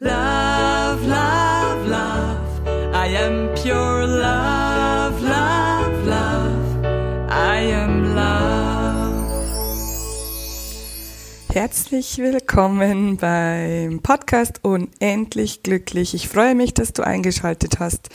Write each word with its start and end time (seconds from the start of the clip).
Love, 0.00 1.04
love, 1.08 1.88
love. 1.88 2.94
I 2.94 3.08
am 3.16 3.52
pure 3.56 4.06
love, 4.06 5.20
love, 5.20 6.06
love. 6.06 6.84
I 7.28 7.72
am 7.72 8.14
love. 8.14 9.26
Herzlich 11.52 12.18
willkommen 12.18 13.16
beim 13.16 13.98
Podcast 14.00 14.60
Unendlich 14.62 15.64
Glücklich. 15.64 16.14
Ich 16.14 16.28
freue 16.28 16.54
mich, 16.54 16.74
dass 16.74 16.92
du 16.92 17.02
eingeschaltet 17.04 17.80
hast. 17.80 18.08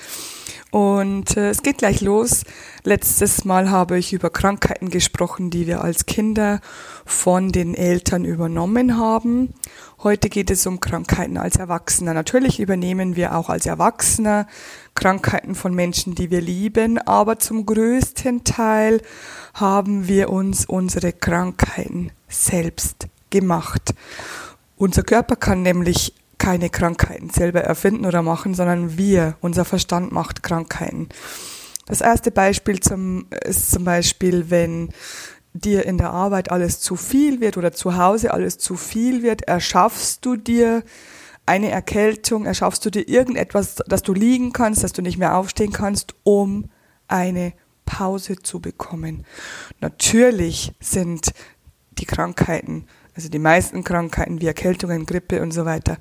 Und 0.74 1.38
äh, 1.38 1.52
es 1.52 1.62
geht 1.62 1.78
gleich 1.78 2.02
los. 2.02 2.46
Letztes 2.84 3.46
Mal 3.46 3.70
habe 3.70 4.00
ich 4.00 4.12
über 4.12 4.32
Krankheiten 4.32 4.90
gesprochen, 4.90 5.52
die 5.52 5.68
wir 5.68 5.84
als 5.84 6.08
Kinder 6.08 6.62
von 7.05 7.52
den 7.52 7.76
Eltern 7.76 8.26
übernommen 8.26 8.98
haben. 8.98 9.54
Heute 10.02 10.30
geht 10.30 10.50
es 10.50 10.66
um 10.66 10.80
Krankheiten 10.80 11.38
als 11.38 11.58
Erwachsener. 11.58 12.16
Natürlich 12.16 12.59
übernehmen 12.59 13.16
wir 13.16 13.36
auch 13.36 13.50
als 13.50 13.67
Erwachsener 13.67 14.48
Krankheiten 14.95 15.54
von 15.54 15.76
Menschen, 15.76 16.16
die 16.16 16.31
wir 16.31 16.41
lieben, 16.41 16.98
aber 16.98 17.38
zum 17.38 17.67
größten 17.67 18.44
Teil 18.44 19.03
haben 19.53 20.08
wir 20.08 20.31
uns 20.31 20.66
unsere 20.66 21.14
Krankheiten 21.14 22.09
selbst 22.28 23.05
gemacht. 23.30 23.94
Unser 24.76 25.03
Körper 25.03 25.36
kann 25.36 25.62
nämlich 25.62 26.16
keine 26.43 26.70
Krankheiten 26.70 27.29
selber 27.29 27.61
erfinden 27.61 28.05
oder 28.05 28.21
machen, 28.21 28.53
sondern 28.53 28.97
wir, 28.97 29.38
unser 29.39 29.63
Verstand 29.63 30.11
macht 30.11 30.43
Krankheiten. 30.43 31.07
Das 31.85 32.02
erste 32.02 32.31
Beispiel 32.31 32.81
zum, 32.81 33.27
ist 33.45 33.71
zum 33.71 33.85
Beispiel, 33.85 34.49
wenn 34.49 34.89
dir 35.53 35.85
in 35.85 35.97
der 35.97 36.09
Arbeit 36.09 36.52
alles 36.52 36.81
zu 36.81 36.97
viel 36.97 37.39
wird 37.39 37.55
oder 37.55 37.71
zu 37.71 37.95
Hause 37.95 38.33
alles 38.33 38.57
zu 38.57 38.75
viel 38.75 39.23
wird, 39.23 39.43
erschaffst 39.43 40.25
du 40.25 40.35
dir 40.35 40.83
eine 41.45 41.71
Erkältung, 41.71 42.45
erschaffst 42.45 42.85
du 42.85 42.89
dir 42.89 43.07
irgendetwas, 43.07 43.75
dass 43.88 44.02
du 44.02 44.13
liegen 44.13 44.52
kannst, 44.52 44.83
dass 44.83 44.91
du 44.91 45.02
nicht 45.02 45.17
mehr 45.17 45.38
aufstehen 45.38 45.72
kannst, 45.72 46.13
um 46.23 46.69
eine 47.07 47.53
Pause 47.85 48.35
zu 48.35 48.59
bekommen. 48.59 49.25
Natürlich 49.80 50.73
sind 50.81 51.31
die 51.91 52.05
Krankheiten 52.05 52.88
also 53.16 53.30
die 53.30 53.39
meisten 53.39 53.83
Krankheiten 53.83 54.42
wie 54.42 54.47
Erkältungen, 54.47 55.06
Grippe 55.06 55.42
und 55.42 55.52
so 55.52 55.66
weiter, 55.66 55.97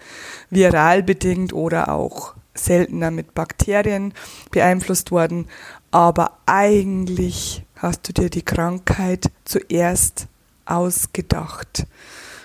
viral 0.50 1.02
bedingt 1.02 1.52
oder 1.52 1.92
auch 1.92 2.34
seltener 2.55 3.10
mit 3.10 3.34
Bakterien 3.34 4.12
beeinflusst 4.50 5.10
worden. 5.10 5.46
Aber 5.90 6.38
eigentlich 6.46 7.64
hast 7.77 8.08
du 8.08 8.12
dir 8.12 8.30
die 8.30 8.44
Krankheit 8.44 9.30
zuerst 9.44 10.27
ausgedacht. 10.64 11.86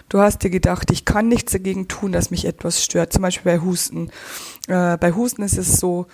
Du 0.09 0.19
hast 0.19 0.43
dir 0.43 0.49
gedacht, 0.49 0.89
ich 0.91 1.05
kann 1.05 1.27
nichts 1.27 1.51
dagegen 1.51 1.87
tun, 1.87 2.13
dass 2.13 2.31
mich 2.31 2.45
etwas 2.45 2.83
stört. 2.83 3.11
Zum 3.11 3.21
Beispiel 3.21 3.51
bei 3.51 3.59
Husten. 3.59 4.09
Äh, 4.67 4.97
bei 4.97 5.11
Husten 5.11 5.43
ist 5.43 5.57
es 5.57 5.79
so, 5.79 6.07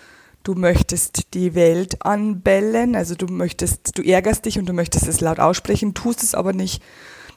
du 0.44 0.56
möchtest 0.56 1.34
die 1.36 1.56
Welt 1.56 2.04
anbellen, 2.04 2.96
also 2.96 3.16
du 3.16 3.28
möchtest, 3.28 3.98
du 3.98 4.02
ärgerst 4.02 4.46
dich 4.46 4.58
und 4.60 4.66
du 4.68 4.74
möchtest 4.74 5.08
es 5.08 5.22
laut 5.22 5.40
aussprechen, 5.40 5.94
tust 5.94 6.24
es 6.24 6.36
aber 6.36 6.54
nicht 6.54 6.84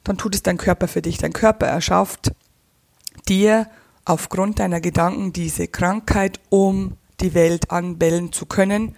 dann 0.07 0.19
tut 0.19 0.37
es 0.37 0.43
dein 0.43 0.57
Körper 0.57 0.87
für 0.87 1.03
dich. 1.03 1.19
Dein 1.19 1.33
Körper 1.33 1.67
erschafft 1.67 2.31
dir 3.29 3.67
aufgrund 4.05 4.61
deiner 4.61 4.81
Gedanken 4.81 5.33
diese 5.33 5.67
Krankheit, 5.67 6.39
um 6.49 6.97
die 7.21 7.35
Welt 7.35 7.73
anbellen 7.73 8.33
zu 8.33 8.47
können, 8.47 8.95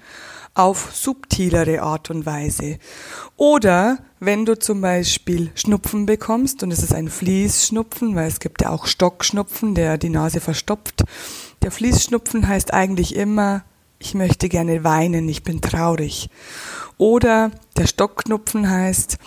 auf 0.52 0.94
subtilere 0.94 1.80
Art 1.82 2.10
und 2.10 2.26
Weise. 2.26 2.78
Oder 3.36 3.98
wenn 4.20 4.44
du 4.44 4.58
zum 4.58 4.82
Beispiel 4.82 5.50
Schnupfen 5.54 6.04
bekommst, 6.04 6.62
und 6.62 6.72
es 6.72 6.82
ist 6.82 6.92
ein 6.92 7.08
Fließschnupfen, 7.08 8.14
weil 8.14 8.28
es 8.28 8.40
gibt 8.40 8.62
ja 8.62 8.70
auch 8.70 8.86
Stockschnupfen, 8.86 9.74
der 9.74 9.96
die 9.96 10.10
Nase 10.10 10.40
verstopft. 10.40 11.04
Der 11.62 11.70
Fließschnupfen 11.70 12.46
heißt 12.46 12.74
eigentlich 12.74 13.16
immer, 13.16 13.64
ich 13.98 14.14
möchte 14.14 14.48
gerne 14.48 14.84
weinen, 14.84 15.28
ich 15.28 15.42
bin 15.42 15.60
traurig. 15.60 16.28
Oder 16.98 17.50
der 17.76 17.86
Stockknupfen 17.86 18.68
heißt, 18.68 19.18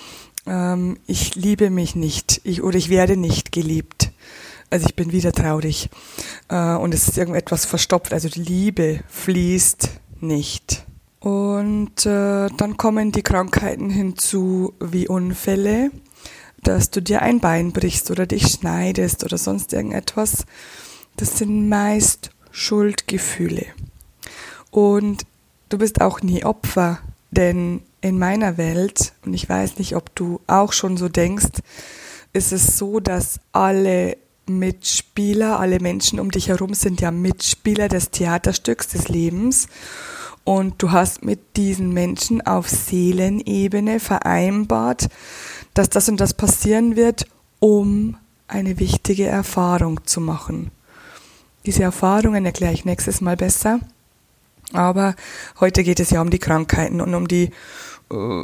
ähm, 0.45 0.97
ich 1.07 1.35
liebe 1.35 1.69
mich 1.69 1.95
nicht 1.95 2.41
ich, 2.43 2.61
oder 2.61 2.77
ich 2.77 2.89
werde 2.89 3.17
nicht 3.17 3.51
geliebt. 3.51 4.11
Also 4.69 4.85
ich 4.87 4.95
bin 4.95 5.11
wieder 5.11 5.33
traurig 5.33 5.89
äh, 6.47 6.75
und 6.75 6.93
es 6.93 7.07
ist 7.07 7.17
irgendetwas 7.17 7.65
verstopft. 7.65 8.13
Also 8.13 8.29
die 8.29 8.41
Liebe 8.41 9.01
fließt 9.09 9.89
nicht. 10.21 10.85
Und 11.19 12.05
äh, 12.05 12.47
dann 12.57 12.77
kommen 12.77 13.11
die 13.11 13.21
Krankheiten 13.21 13.89
hinzu 13.89 14.73
wie 14.79 15.07
Unfälle, 15.07 15.91
dass 16.63 16.89
du 16.89 17.01
dir 17.01 17.21
ein 17.21 17.39
Bein 17.39 17.73
brichst 17.73 18.09
oder 18.09 18.25
dich 18.25 18.47
schneidest 18.47 19.23
oder 19.23 19.37
sonst 19.37 19.73
irgendetwas. 19.73 20.45
Das 21.17 21.37
sind 21.37 21.69
meist 21.69 22.31
Schuldgefühle. 22.51 23.65
Und 24.71 25.25
du 25.69 25.77
bist 25.77 26.01
auch 26.01 26.21
nie 26.21 26.43
Opfer, 26.45 26.99
denn 27.31 27.81
in 28.01 28.17
meiner 28.17 28.57
Welt, 28.57 29.13
und 29.25 29.33
ich 29.33 29.47
weiß 29.47 29.77
nicht, 29.77 29.95
ob 29.95 30.13
du 30.15 30.41
auch 30.47 30.73
schon 30.73 30.97
so 30.97 31.07
denkst, 31.07 31.61
ist 32.33 32.51
es 32.51 32.77
so, 32.77 32.99
dass 32.99 33.39
alle 33.51 34.17
Mitspieler, 34.47 35.59
alle 35.59 35.79
Menschen 35.79 36.19
um 36.19 36.31
dich 36.31 36.49
herum 36.49 36.73
sind 36.73 37.01
ja 37.01 37.11
Mitspieler 37.11 37.87
des 37.87 38.09
Theaterstücks 38.09 38.87
des 38.89 39.07
Lebens. 39.07 39.67
Und 40.43 40.81
du 40.81 40.91
hast 40.91 41.23
mit 41.23 41.55
diesen 41.55 41.93
Menschen 41.93 42.41
auf 42.41 42.67
Seelenebene 42.67 43.99
vereinbart, 43.99 45.07
dass 45.75 45.89
das 45.89 46.09
und 46.09 46.17
das 46.17 46.33
passieren 46.33 46.95
wird, 46.95 47.27
um 47.59 48.17
eine 48.47 48.79
wichtige 48.79 49.27
Erfahrung 49.27 50.05
zu 50.05 50.19
machen. 50.19 50.71
Diese 51.65 51.83
Erfahrungen 51.83 52.45
erkläre 52.45 52.73
ich 52.73 52.85
nächstes 52.85 53.21
Mal 53.21 53.37
besser. 53.37 53.79
Aber 54.73 55.15
heute 55.59 55.83
geht 55.83 55.99
es 55.99 56.09
ja 56.09 56.21
um 56.21 56.29
die 56.29 56.39
Krankheiten 56.39 57.01
und 57.01 57.13
um 57.13 57.27
die 57.27 57.51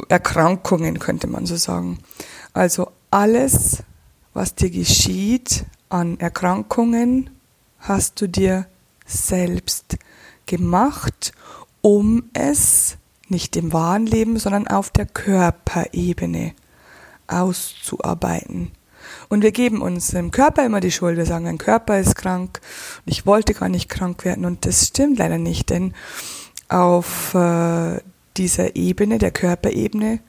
Erkrankungen, 0.08 0.98
könnte 0.98 1.26
man 1.26 1.46
so 1.46 1.56
sagen. 1.56 1.98
Also 2.52 2.90
alles, 3.10 3.82
was 4.34 4.54
dir 4.54 4.70
geschieht 4.70 5.64
an 5.88 6.18
Erkrankungen, 6.20 7.30
hast 7.78 8.20
du 8.20 8.28
dir 8.28 8.66
selbst 9.06 9.98
gemacht, 10.46 11.32
um 11.80 12.24
es 12.32 12.96
nicht 13.28 13.56
im 13.56 13.72
wahren 13.72 14.06
Leben, 14.06 14.38
sondern 14.38 14.66
auf 14.66 14.90
der 14.90 15.06
Körperebene 15.06 16.54
auszuarbeiten. 17.26 18.72
Und 19.28 19.42
wir 19.42 19.52
geben 19.52 19.82
unserem 19.82 20.30
Körper 20.30 20.64
immer 20.64 20.80
die 20.80 20.90
Schuld. 20.90 21.16
Wir 21.16 21.26
sagen, 21.26 21.44
mein 21.44 21.58
Körper 21.58 21.98
ist 21.98 22.14
krank 22.16 22.60
und 23.04 23.12
ich 23.12 23.26
wollte 23.26 23.54
gar 23.54 23.68
nicht 23.68 23.88
krank 23.88 24.24
werden. 24.24 24.44
Und 24.44 24.66
das 24.66 24.88
stimmt 24.88 25.18
leider 25.18 25.38
nicht, 25.38 25.70
denn 25.70 25.94
auf 26.68 27.34
äh, 27.34 28.00
dieser 28.38 28.76
Ebene, 28.76 29.18
der 29.18 29.30
Körperebene, 29.30 30.20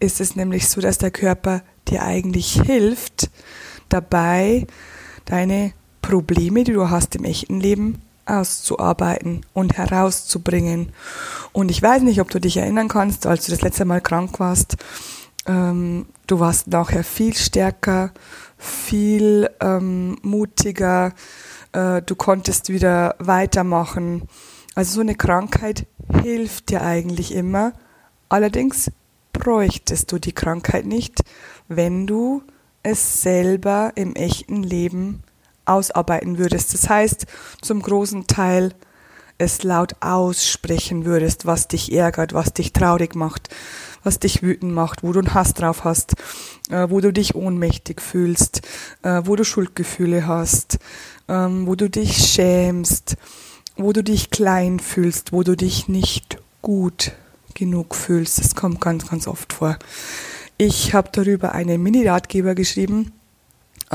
ist 0.00 0.20
es 0.20 0.36
nämlich 0.36 0.68
so, 0.68 0.80
dass 0.80 0.98
der 0.98 1.10
Körper 1.10 1.62
dir 1.88 2.02
eigentlich 2.02 2.60
hilft, 2.62 3.30
dabei 3.88 4.66
deine 5.24 5.72
Probleme, 6.02 6.64
die 6.64 6.72
du 6.72 6.90
hast 6.90 7.16
im 7.16 7.24
echten 7.24 7.60
Leben, 7.60 8.00
auszuarbeiten 8.28 9.44
und 9.54 9.76
herauszubringen. 9.76 10.92
Und 11.52 11.70
ich 11.70 11.82
weiß 11.82 12.02
nicht, 12.02 12.20
ob 12.20 12.30
du 12.30 12.40
dich 12.40 12.58
erinnern 12.58 12.88
kannst, 12.88 13.26
als 13.26 13.46
du 13.46 13.52
das 13.52 13.62
letzte 13.62 13.84
Mal 13.84 14.00
krank 14.00 14.38
warst, 14.38 14.76
ähm, 15.46 16.06
du 16.26 16.38
warst 16.40 16.68
nachher 16.68 17.04
viel 17.04 17.34
stärker, 17.34 18.12
viel 18.58 19.48
ähm, 19.60 20.18
mutiger, 20.22 21.14
äh, 21.72 22.02
du 22.02 22.14
konntest 22.16 22.68
wieder 22.68 23.14
weitermachen. 23.18 24.28
Also 24.74 24.94
so 24.94 25.00
eine 25.00 25.14
Krankheit 25.14 25.86
hilft 26.22 26.70
dir 26.70 26.82
eigentlich 26.82 27.34
immer. 27.34 27.72
Allerdings 28.28 28.90
bräuchtest 29.32 30.12
du 30.12 30.18
die 30.18 30.32
Krankheit 30.32 30.86
nicht, 30.86 31.22
wenn 31.68 32.06
du 32.06 32.42
es 32.82 33.22
selber 33.22 33.92
im 33.94 34.14
echten 34.14 34.62
Leben 34.62 35.22
ausarbeiten 35.64 36.38
würdest. 36.38 36.74
Das 36.74 36.88
heißt, 36.88 37.26
zum 37.60 37.82
großen 37.82 38.26
Teil 38.26 38.74
es 39.38 39.62
laut 39.62 39.94
aussprechen 40.00 41.04
würdest, 41.04 41.46
was 41.46 41.68
dich 41.68 41.92
ärgert, 41.92 42.34
was 42.34 42.52
dich 42.52 42.72
traurig 42.72 43.14
macht, 43.14 43.48
was 44.02 44.18
dich 44.18 44.42
wütend 44.42 44.72
macht, 44.72 45.04
wo 45.04 45.12
du 45.12 45.20
einen 45.20 45.34
Hass 45.34 45.54
drauf 45.54 45.84
hast, 45.84 46.14
äh, 46.70 46.90
wo 46.90 47.00
du 47.00 47.12
dich 47.12 47.36
ohnmächtig 47.36 48.02
fühlst, 48.02 48.62
äh, 49.02 49.22
wo 49.24 49.36
du 49.36 49.44
Schuldgefühle 49.44 50.26
hast, 50.26 50.78
ähm, 51.28 51.66
wo 51.68 51.76
du 51.76 51.88
dich 51.88 52.16
schämst, 52.16 53.16
wo 53.78 53.92
du 53.92 54.02
dich 54.02 54.30
klein 54.30 54.80
fühlst, 54.80 55.32
wo 55.32 55.42
du 55.42 55.56
dich 55.56 55.88
nicht 55.88 56.38
gut 56.60 57.12
genug 57.54 57.94
fühlst. 57.94 58.38
Das 58.38 58.54
kommt 58.54 58.80
ganz, 58.80 59.08
ganz 59.08 59.26
oft 59.26 59.52
vor. 59.52 59.78
Ich 60.58 60.92
habe 60.92 61.08
darüber 61.12 61.52
einen 61.52 61.82
Mini-Ratgeber 61.82 62.54
geschrieben 62.54 63.12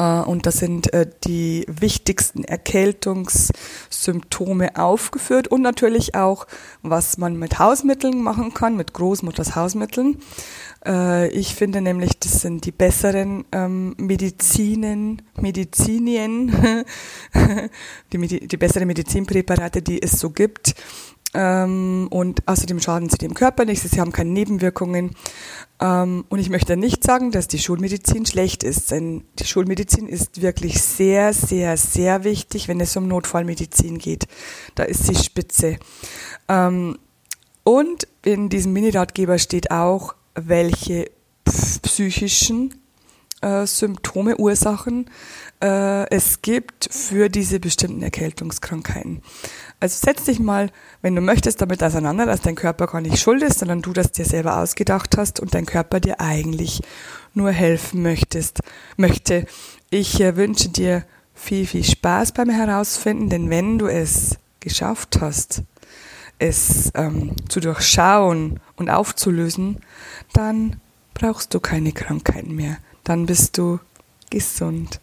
und 0.01 0.45
da 0.45 0.51
sind 0.51 0.93
äh, 0.93 1.09
die 1.25 1.65
wichtigsten 1.67 2.43
Erkältungssymptome 2.43 4.75
aufgeführt 4.75 5.47
und 5.47 5.61
natürlich 5.61 6.15
auch, 6.15 6.45
was 6.81 7.17
man 7.17 7.37
mit 7.37 7.59
Hausmitteln 7.59 8.21
machen 8.21 8.53
kann, 8.53 8.75
mit 8.75 8.91
Großmutters 8.93 9.55
Hausmitteln. 9.55 10.17
Äh, 10.85 11.29
ich 11.29 11.55
finde 11.55 11.81
nämlich, 11.81 12.19
das 12.19 12.41
sind 12.41 12.65
die 12.65 12.71
besseren 12.71 13.45
ähm, 13.51 13.95
Medizinen, 13.97 15.21
Medizinien, 15.39 16.85
die, 18.13 18.47
die 18.47 18.57
besseren 18.57 18.87
Medizinpräparate, 18.87 19.81
die 19.81 20.01
es 20.01 20.19
so 20.19 20.31
gibt. 20.31 20.75
Ähm, 21.33 22.07
und 22.11 22.47
außerdem 22.47 22.79
schaden 22.79 23.09
sie 23.09 23.17
dem 23.17 23.33
Körper 23.33 23.65
nicht, 23.65 23.81
sie 23.81 23.99
haben 23.99 24.11
keine 24.11 24.29
Nebenwirkungen. 24.29 25.15
Ähm, 25.79 26.25
und 26.29 26.39
ich 26.39 26.49
möchte 26.49 26.77
nicht 26.77 27.03
sagen, 27.03 27.31
dass 27.31 27.47
die 27.47 27.59
Schulmedizin 27.59 28.25
schlecht 28.25 28.63
ist, 28.63 28.91
denn 28.91 29.23
die 29.39 29.45
Schulmedizin 29.45 30.07
ist 30.07 30.41
wirklich 30.41 30.81
sehr, 30.81 31.33
sehr, 31.33 31.77
sehr 31.77 32.23
wichtig, 32.23 32.67
wenn 32.67 32.79
es 32.79 32.95
um 32.95 33.07
Notfallmedizin 33.07 33.97
geht. 33.97 34.25
Da 34.75 34.83
ist 34.83 35.05
sie 35.05 35.15
spitze. 35.15 35.77
Ähm, 36.47 36.99
und 37.63 38.07
in 38.23 38.49
diesem 38.49 38.73
Mini-Ratgeber 38.73 39.39
steht 39.39 39.71
auch, 39.71 40.15
welche 40.35 41.09
psychischen 41.45 42.75
äh, 43.41 43.65
Symptome, 43.65 44.37
Ursachen 44.37 45.09
äh, 45.63 46.09
es 46.09 46.41
gibt 46.41 46.89
für 46.91 47.29
diese 47.29 47.59
bestimmten 47.59 48.03
Erkältungskrankheiten. 48.03 49.21
Also 49.83 49.99
setz 50.01 50.23
dich 50.23 50.39
mal, 50.39 50.71
wenn 51.01 51.13
du 51.13 51.19
möchtest, 51.19 51.61
damit 51.61 51.83
auseinander, 51.83 52.25
dass 52.25 52.39
dein 52.39 52.55
Körper 52.55 52.87
gar 52.87 53.01
nicht 53.01 53.19
schuld 53.19 53.43
ist, 53.43 53.59
sondern 53.59 53.81
du 53.81 53.91
das 53.91 54.13
dir 54.13 54.23
selber 54.23 54.59
ausgedacht 54.59 55.17
hast 55.17 55.41
und 55.41 55.53
dein 55.53 55.65
Körper 55.65 55.99
dir 55.99 56.21
eigentlich 56.21 56.81
nur 57.33 57.51
helfen 57.51 58.01
möchtest, 58.01 58.61
möchte. 58.95 59.45
Ich 59.89 60.21
äh, 60.21 60.37
wünsche 60.37 60.69
dir 60.69 61.03
viel, 61.35 61.67
viel 61.67 61.83
Spaß 61.83 62.31
beim 62.31 62.49
Herausfinden, 62.49 63.27
denn 63.27 63.49
wenn 63.49 63.77
du 63.77 63.87
es 63.87 64.37
geschafft 64.61 65.17
hast, 65.19 65.63
es 66.39 66.89
ähm, 66.95 67.35
zu 67.49 67.59
durchschauen 67.59 68.61
und 68.77 68.89
aufzulösen, 68.89 69.81
dann 70.31 70.77
brauchst 71.13 71.53
du 71.53 71.59
keine 71.59 71.91
Krankheiten 71.91 72.55
mehr. 72.55 72.77
Dann 73.03 73.25
bist 73.25 73.57
du 73.57 73.81
gesund. 74.29 75.01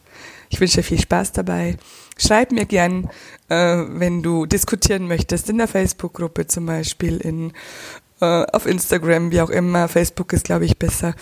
Ich 0.48 0.60
wünsche 0.60 0.76
dir 0.76 0.82
viel 0.82 1.00
Spaß 1.00 1.32
dabei. 1.32 1.76
Schreib 2.18 2.52
mir 2.52 2.66
gern, 2.66 3.08
äh, 3.48 3.84
wenn 3.88 4.22
du 4.22 4.46
diskutieren 4.46 5.06
möchtest, 5.06 5.48
in 5.48 5.58
der 5.58 5.68
Facebook-Gruppe 5.68 6.46
zum 6.46 6.66
Beispiel, 6.66 7.18
in, 7.18 7.52
äh, 8.20 8.44
auf 8.52 8.66
Instagram, 8.66 9.30
wie 9.30 9.40
auch 9.40 9.50
immer. 9.50 9.88
Facebook 9.88 10.32
ist, 10.32 10.44
glaube 10.44 10.64
ich, 10.64 10.78
besser. 10.78 11.14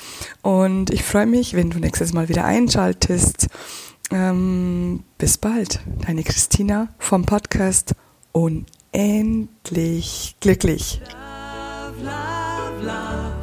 Und 0.43 0.91
ich 0.91 1.05
freue 1.05 1.27
mich, 1.27 1.55
wenn 1.55 1.71
du 1.71 1.79
nächstes 1.79 2.13
Mal 2.13 2.29
wieder 2.29 2.45
einschaltest. 2.45 3.49
Ähm, 4.11 5.05
bis 5.19 5.39
bald. 5.39 5.81
Deine 6.07 6.25
Christina 6.25 6.89
vom 6.99 7.27
Podcast 7.27 7.95
Unendlich 8.33 10.37
glücklich. 10.41 11.01
Love, 11.13 12.05
love, 12.05 12.85
love. 12.85 13.39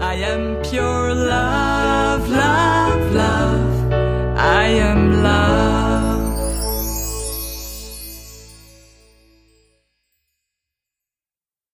I 0.00 0.24
am 0.24 0.62
pure 0.62 1.14
love. 1.14 1.59
love. 5.22 5.59